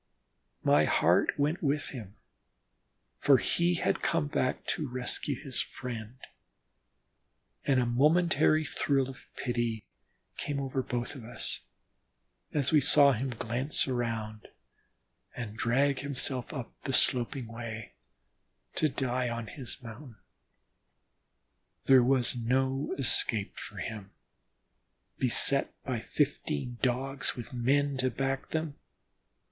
My 0.63 0.85
heart 0.85 1.37
went 1.37 1.61
with 1.61 1.89
him, 1.89 2.15
for 3.19 3.37
he 3.37 3.75
had 3.75 4.01
come 4.01 4.25
back 4.27 4.65
to 4.69 4.87
rescue 4.89 5.39
his 5.39 5.61
friend, 5.61 6.15
and 7.65 7.79
a 7.79 7.85
momentary 7.85 8.65
thrill 8.65 9.07
of 9.07 9.27
pity 9.35 9.85
came 10.37 10.59
over 10.59 10.81
us 10.91 11.13
both, 11.13 11.59
as 12.51 12.71
we 12.71 12.81
saw 12.81 13.11
him 13.11 13.29
glance 13.29 13.87
around 13.87 14.47
and 15.35 15.55
drag 15.55 15.99
himself 15.99 16.51
up 16.51 16.73
the 16.81 16.93
sloping 16.93 17.45
way, 17.45 17.93
to 18.77 18.89
die 18.89 19.29
on 19.29 19.45
his 19.45 19.79
mountain. 19.83 20.15
There 21.85 22.01
was 22.03 22.35
no 22.35 22.95
escape 22.97 23.55
for 23.55 23.77
him, 23.77 24.09
beset 25.19 25.71
by 25.83 25.99
fifteen 25.99 26.79
Dogs 26.81 27.35
with 27.35 27.53
men 27.53 27.97
to 27.97 28.09
back 28.09 28.49
them. 28.49 28.79